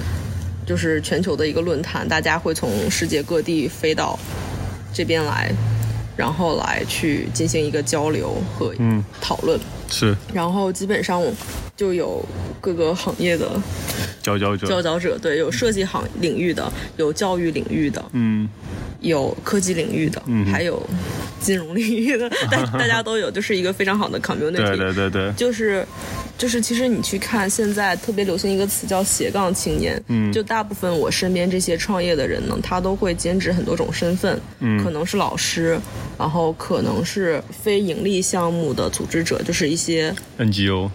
[0.66, 4.18] 就是全球的一个论坛，大家会从世界各地飞到
[4.92, 5.53] 这边来。
[6.16, 9.03] 然后来去进行一个交流和嗯。
[9.20, 9.59] 讨论，
[9.90, 10.14] 是。
[10.33, 11.22] 然后基本上
[11.77, 12.25] 就有
[12.61, 13.48] 各个行业的
[14.22, 18.48] 佼佼者，佼佼者，对，有设计行领域的，有教育领域的，嗯。
[19.01, 20.46] 有科技领域的，嗯。
[20.46, 20.81] 还有
[21.40, 24.64] 金融领域的，大 大家都有，就是一个非常好的 community。
[24.64, 25.85] 对对对对，就是
[26.38, 30.33] 就是，其实你去看现在特别流行一个词叫斜杠青年，嗯。
[30.33, 34.83] 就大部分我身边这些创业的人呢，他都会兼职很多种身份，嗯。
[34.83, 35.79] 可能是老师，
[36.18, 40.90] 然后可能是非盈利项目的组织者，就是一些 NGO，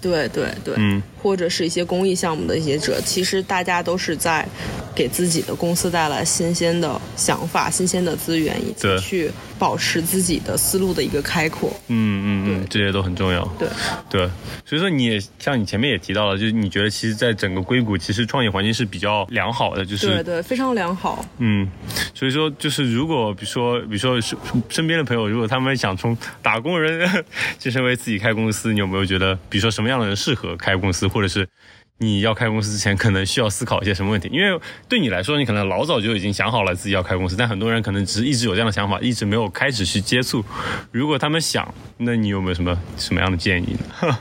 [0.00, 1.02] 对对对，嗯。
[1.20, 4.46] 或者是一些公益项目的一些者，其实大家都是在
[4.94, 8.98] 给自己的公司带来新鲜的想法、新鲜的资源，以及对。
[8.98, 11.70] 去保持自己的思路的一个开阔。
[11.88, 13.42] 嗯嗯嗯，这些都很重要。
[13.58, 13.66] 对，
[14.10, 14.28] 对，
[14.74, 21.24] 所以说你也像你前面也提到了，就是你觉得其实，在整个硅谷，其实创业环境是比较良好的，就是对对，非常良好。
[21.38, 21.70] 嗯，
[22.12, 24.36] 所以说就是如果比如说比如说身
[24.68, 27.24] 身边的朋友，如果他们想从打工人
[27.56, 31.48] 晋升为自己开公司，你有没有觉得，比如说什么样的人适合开公司，或者是
[31.98, 34.28] 你要开公司之前可能需要思考一些什么问题？
[34.32, 40.44] 因为对你来说，你可能老早就已经想好了自己要开公司，但很多人可能只是一直有这样的想法，一直没有开始去接触。
[40.90, 44.18] 如果他们想，那你有没有什么什么样的建议呢？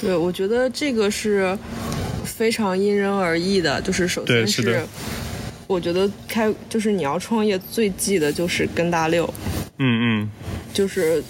[0.00, 1.56] 对，我觉得这个是
[2.24, 3.80] 非常因人而异的。
[3.80, 4.86] 就是首先对是
[5.66, 9.32] 我觉得开就是你要创业，最忌的就是跟大溜。
[9.78, 10.30] 嗯嗯，
[10.72, 11.22] 就是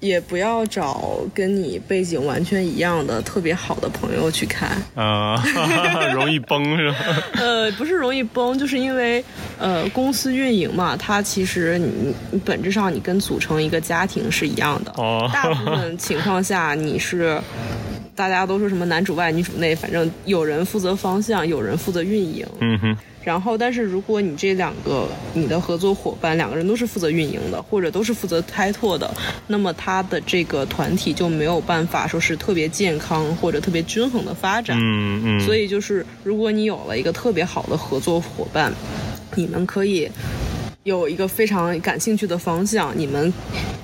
[0.00, 4.66] 也不要找跟你背景完全一样的特别好的朋友去开。
[4.94, 5.42] 啊、
[6.14, 6.96] 容易崩是吧？
[7.34, 9.24] 呃，不是容易崩，就是因为
[9.58, 14.92] 呃公司运营嘛，它其实你你本质上你跟组成一个家庭是一样的。
[14.96, 17.40] 哦大部分情况下你是。
[18.14, 22.44] 大家都说什么男主外女主内，反正有人负责方向，有人负责运营。
[22.60, 29.12] 嗯哼，然后，但是如果你这两个你的合作伙伴两个人都是负责运营的，或者都是负责开拓的，
[29.46, 34.78] 那么他的这个团体就没有办法说是特别健康或者特别均衡的发展。
[34.80, 38.72] 嗯嗯，所以就是，如果你有了一个特别好的合作伙伴，
[39.34, 40.10] 你们可以
[40.84, 43.32] 有一个非常感兴趣的方向，你们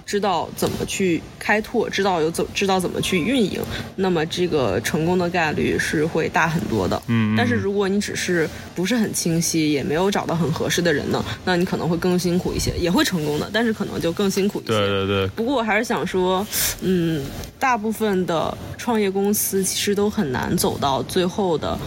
[0.06, 3.60] 知道怎么去开拓，知道有怎知道怎么去运营，
[3.96, 6.96] 那么这个成功的概率是会大很多的。
[7.06, 14.72] 嗯嗯但是如果你只是不是很清晰，也没有找到很合适的人呢，那你可能会更辛苦一些，也会成功的，但是可能就更辛苦一些。
[14.72, 16.46] 对对对，不过我还是想说，
[16.80, 17.24] 嗯，
[17.58, 21.78] 大部分的创业公司其实都很难走到最后的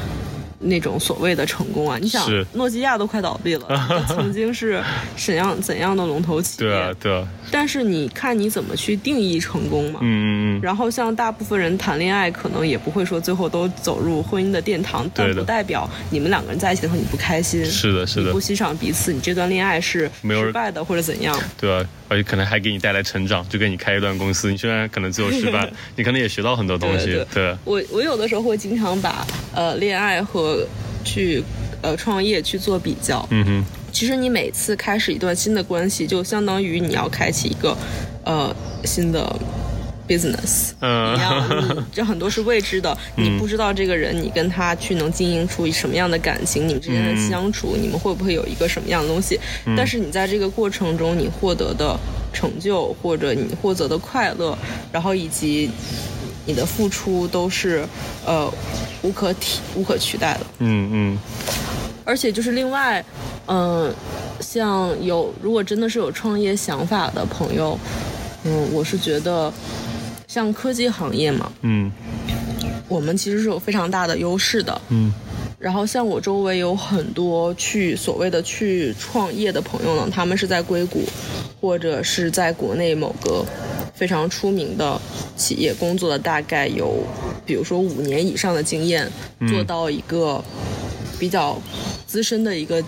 [0.60, 1.98] 那种所谓的成功啊。
[2.00, 3.68] 你想，诺基亚都快倒闭了，
[4.08, 4.82] 曾经是
[5.16, 6.70] 怎样怎样的龙头企业？
[6.70, 10.00] 对啊对啊，但是你看你怎么去定义成功嘛？
[10.02, 21.38] 嗯嗯嗯，然后像大部分人谈恋爱，可能也不会说最后都走入婚姻的殿堂，但不代表你们两个人在一起的时候你不开心，是的是的你不欣赏彼此，你这段恋爱是失败的或者怎样。
[21.60, 21.72] 对
[22.07, 30.66] 啊，而且可能还给你带来成长，就跟你开一段公司，你虽然可能最后失败， 你可能也学到很多东西，对对我我有的时候会经常把呃恋爱和
[31.04, 31.44] 去
[31.82, 33.28] 呃创业去做比较。
[33.32, 37.78] 嗯哼，其实你每次开始一段新的关系，就相当于你要开启一个
[38.24, 39.28] 呃新的
[40.08, 49.40] business 嗯一样，这很多是未知的，你不知道这个人，你跟他去能经营出什么样的感情，你们之间的相处，你们会不会有一个什么样的东西？
[49.76, 51.98] 但是你在这个过程中，你获得的
[52.32, 54.58] 成就或者你获得的快乐，
[54.92, 55.70] 然后以及
[56.46, 57.86] 你的付出都是
[58.26, 58.52] 呃
[59.02, 60.46] 无可替无可取代的。
[60.60, 61.18] 嗯嗯
[62.06, 63.04] 而且就是另外，
[63.48, 63.94] 嗯、
[64.40, 67.78] 像有如果真的是有创业想法的朋友，
[68.46, 69.52] 嗯，我是觉得，
[70.28, 71.92] 像科技行业嘛，嗯。
[72.90, 74.82] 我们其实是有非常大的优势的。
[74.90, 75.14] 嗯。
[75.60, 81.04] 然后像我周围有很多去所谓的去创业的朋友呢，他们是在硅谷，
[81.60, 83.44] 或者是在国内某个
[83.94, 85.02] 非常出名的
[85.36, 87.04] 企业工作了大概有，
[87.44, 89.12] 比如说五年以上的经验，
[89.50, 90.42] 做到一个
[91.18, 91.60] 比较
[92.06, 92.82] 资深的一个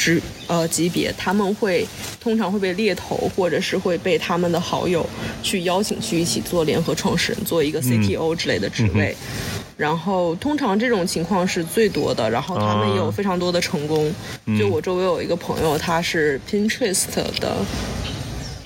[0.00, 1.86] 职呃级别，他们会
[2.18, 5.06] 通常会被猎头或者是会被他们的好友
[5.42, 9.14] 去邀请去一起做联合创始人，做一个 CTO 之类的职位。
[9.76, 14.10] 然后通常这种情况是最多的，然后他们也有非常多的成功。
[14.58, 17.04] 就我周围有一个朋友，他是 Pinterest
[17.38, 17.58] 的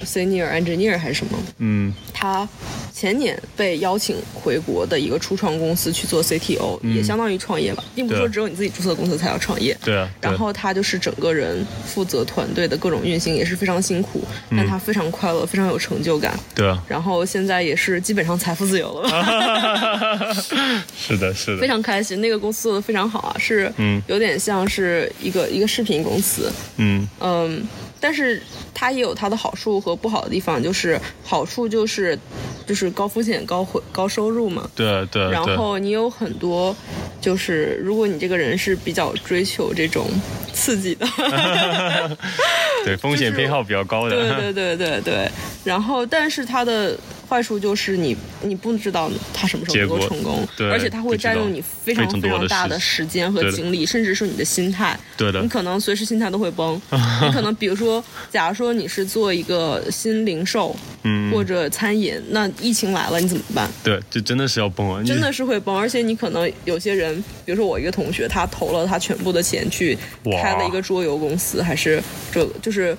[0.04, 2.48] senior engineer 还是什么，嗯他
[2.94, 9.76] 前年被邀请回国的一个初创公司去做 CTO，、也相当于创业吧，并不是说只有你自己注册公司才要创业。
[9.84, 14.56] 对啊，然后他就是整个人负责团队的各种运行，也是非常辛苦，嗯。
[14.56, 16.38] 但他非常快乐，非常有成就感。
[16.54, 19.10] 对啊，然后现在也是基本上财富自由了。
[19.10, 20.34] 吧，
[20.96, 21.60] 是的是的。
[21.60, 22.20] 非，常开心。
[22.20, 24.00] 那个公司做的非常好啊，是嗯。
[24.06, 27.08] 有点像是一个一个视频公司，嗯。
[27.20, 27.66] 嗯，
[28.04, 28.38] 但是
[28.74, 32.18] 它也有它的好处和不好的地方，就是好处就是
[32.66, 35.24] 就是高风险高回高收入嘛，对啊对。
[35.24, 36.76] 啊然后你有很多，
[37.18, 40.06] 就是如果你这个人是比较追求这种
[40.52, 41.06] 刺激的，
[42.84, 45.30] 对风险偏好比较高的， 对对对对对。
[45.64, 46.94] 然后，但是它的
[47.34, 54.96] 坏处就是你你不知道他什么时候能够成功，对而且他会占用你非常非常大的时时间和精力，甚至是你的心态。
[55.16, 56.80] 对的你可能随时心态都会崩。
[57.26, 63.68] 你可能比如说，假如说你是做一个新零售，嗯或者餐饮，那疫情来了你怎么办？
[63.82, 69.98] 对，就真的是要崩啊，你真的是会崩，而且你可能有些人，比如说我一个同学，他投了他全部的钱去
[70.40, 72.96] 开了一个桌游公司，还是这个就是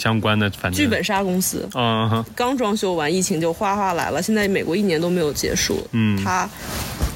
[0.00, 6.18] 相关的反正剧本杀公司，嗯哼刚装修完，疫情就哗哗来了，现在美国一年都没有结束，嗯。
[6.24, 6.48] 他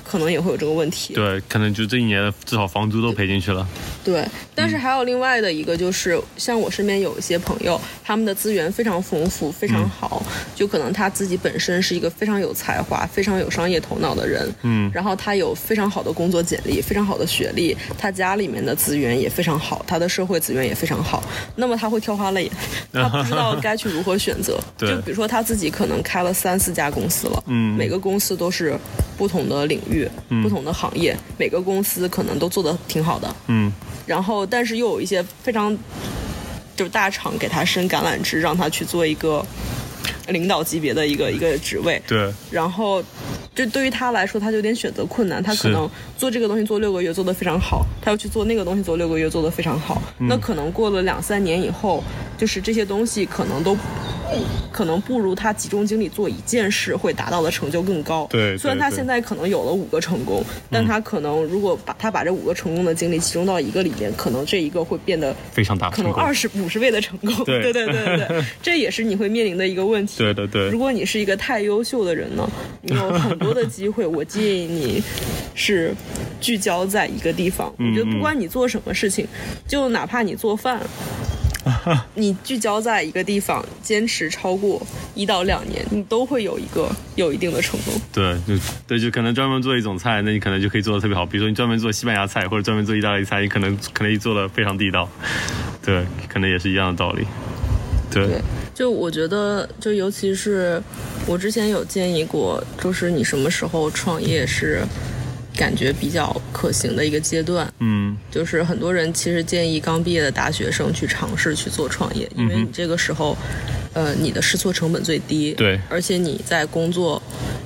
[0.05, 1.15] 可能也会有这个问题。
[1.15, 3.67] 对，可能就这一年至少房租都赔进去了，
[4.05, 10.23] 对，但是还有另外的一个，就是像我身边有一些朋友，他们的资源非常丰富，非常好，
[10.55, 14.91] 就可能他自己本身是一个非常有才华、非常有商业头脑的人，嗯。
[14.93, 21.25] 然后他有非常好的工作简历、非常好的学历，他家里面的资源也非常好，他的社会资源也非常好，
[21.57, 22.51] 那么他会挑花眼，
[22.93, 24.61] 他不知道该去如何选择。
[24.77, 24.91] 对。
[24.91, 27.75] 就比如说他自己可能开了三四家公司了，嗯。
[27.77, 28.79] 每个公司都是
[29.17, 30.07] 不同的领域、
[30.43, 33.73] 不同的行业，每个公司可能都做得挺好的，嗯
[34.07, 35.77] 然后但是又有一些非常
[36.77, 39.45] 就是大厂给他伸橄榄枝，让他去做一个
[40.29, 42.01] 领导级别的一个一个职位。
[42.07, 43.03] 对，然后，
[43.55, 45.43] 就对于他来说，他就有点选择困难。
[45.43, 50.03] 他可能做这个东西做六个月做得非常好，他要去做那个东西做六个月做得非常好。
[50.19, 52.03] 嗯那可能过了两三年以后，
[52.39, 53.77] 就是这些东西可能都。
[54.73, 58.27] 可能不如他集中精力做一件事会达到的成就更高。
[58.31, 67.33] 对虽然他现在可能有了五个成功，但他可能如果把他把这五个成功的精力集中到一个里面，可能这一个会变得非常大可能二十五十倍的成功。
[67.45, 70.14] 对对对对对对，这也是你会面临的一个问题。
[70.17, 72.49] 对对对如果你是一个太优秀的人呢，
[72.83, 75.03] 你有很多的机会，我建议你
[75.55, 75.95] 是
[76.41, 77.73] 聚焦在一个地方。
[77.79, 79.27] 我觉得不管你做什么事情，
[79.67, 80.81] 就哪怕你做饭。
[82.15, 87.95] 你聚焦在一个地方，坚持超过一到两年，你都会有一个有一定的成功。
[88.13, 91.25] 对，就对，就可能专门做一种菜，那你可能就可以做的特别好。
[91.25, 95.09] 比如说你专门做西班牙菜，或者专门做意大利菜，你可能可能做的非常地道。
[95.83, 97.25] 对，可能也是一样的道理。
[98.11, 98.41] 对，对，
[98.75, 100.83] 就我觉得，就尤其是
[101.27, 104.83] 我之前有建议过，就是你什么时候创业是
[105.57, 107.73] 感觉比较可行的一个阶段。
[107.79, 113.37] 嗯，就是很多人其实建议刚毕业的大学生去尝试去做创业，因为你这个时候，
[113.95, 115.81] 呃，你的试错成本最低，对。
[115.89, 117.23] 而且你在工作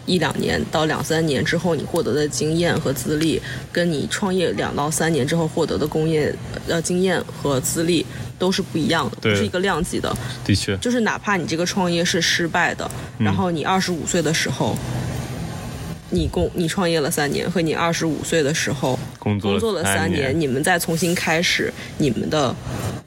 [0.07, 3.41] 一两年到两三年之后，你获得的经验和资历，
[3.73, 6.33] 跟你创业两到三年之后获得的工业
[6.69, 8.05] 呃经验和资历
[8.39, 9.33] 都是不一样的，对。
[9.33, 10.15] 不是一个量级的。
[10.45, 14.77] 的确，就是哪怕你这个创业是失败的，然后你二十五岁的时候，
[16.11, 22.55] 你工你创业了三年，和你二十五岁的时候工作工作了三年，你们再重新开始，你们的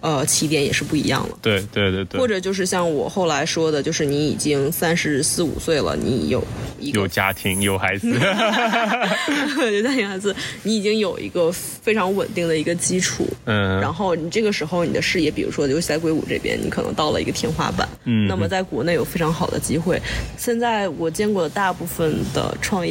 [0.02, 1.38] 呃起点也是不一样了。
[1.41, 6.43] 对对对对，或者就是像我后来说的，就是你已经三十四五岁了，你有
[6.80, 8.08] 一个有家庭有孩子，
[9.72, 17.88] 有家庭孩子，你已经有一个非常稳定的一个基础，嗯，然后你这个时候你的事业，比如说尤其在硅谷这边，你可能到了一个天花板。
[18.04, 20.02] 嗯那么在国内有非常好的机会。
[20.36, 22.91] 现在我见过的大部分的创业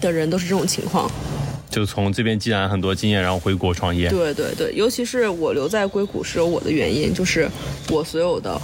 [0.00, 1.10] 的人都是这种情况。
[1.70, 4.10] 就从这边积攒很多经验，然后回国创业。
[4.10, 7.48] 对对对，尤其是我留在硅谷是有我的原因，就是
[7.88, 8.60] 我所有的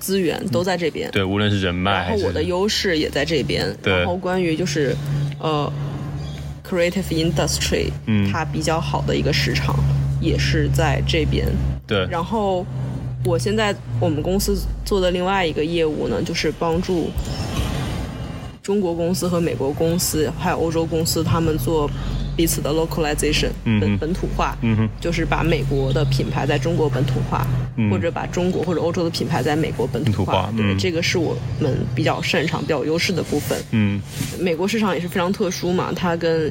[0.00, 1.10] 资源都在这边。
[1.10, 3.70] 对，无论是人脉然后我的优势也在这边。
[3.82, 4.96] 对然后关于就是
[5.38, 5.70] 呃
[6.66, 9.76] ，creative industry，嗯它比较好的一个市场
[10.18, 11.46] 也是在这边。
[11.86, 12.64] 对然后
[13.26, 14.56] 我现在我们公司
[14.86, 17.10] 做的另外一个业务呢，就是帮助
[18.62, 21.90] 中国公司和美国公司还有欧洲公司他们做
[22.36, 27.46] 彼此的 localization 嗯本本土化，嗯哼，就是把美国的品牌在中国本土化，
[27.76, 27.90] 嗯。
[27.90, 30.78] 或者把中国或者欧洲的品牌在美国本土化对，嗯。
[30.78, 33.58] 这个是我们比较擅长、比较有优势的部分。
[33.72, 34.00] 嗯，
[34.40, 36.50] 美国市场也是非常特殊嘛，它跟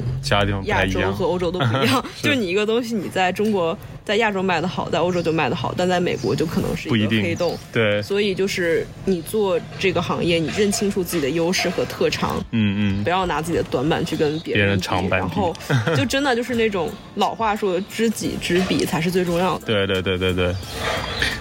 [0.65, 1.25] 亚洲和。
[1.25, 2.05] 欧洲都不一样。
[2.15, 2.27] 是。
[2.27, 7.57] 就你一个东西，你在中国、在亚洲卖的好，在欧洲就卖的好，但在美国就可能是一个黑洞。
[7.71, 13.03] 对，所以就是你做这个行业，你认清楚自己的优势和特长，嗯嗯。
[13.03, 15.21] 不，要拿自己的短板去跟别别人比长板。
[15.21, 15.53] 比然后
[15.95, 19.65] 就真的就是那种老话说“知己知彼”才是最重要的。
[19.67, 20.55] 对对对对对，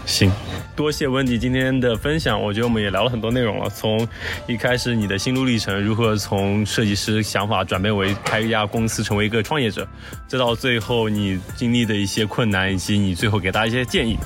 [0.05, 0.31] 行，
[0.77, 4.07] 多谢温迪今天的分享，我觉得我们也聊了很多内容了，从
[4.47, 9.87] 一开始你的心路历程，如何从设计师想法转变为开一家公司，成为一个创业者，
[10.27, 14.17] 再到最后你经历的一些困难，以及你最后给大家一些建议，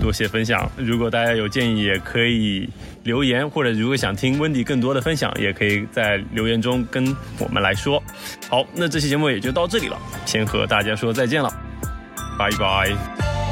[0.00, 0.70] 多谢分享。
[0.76, 2.68] 如果大家有建议，也可以
[3.02, 7.04] 留言，或者如果想听温迪更多的分享，也可以在留言中跟
[7.38, 8.00] 我们来说。
[8.48, 11.52] 好，那这期节目也就到这里了，先和大家说再见了，
[12.38, 13.43] 拜拜。